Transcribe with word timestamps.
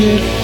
shit 0.00 0.39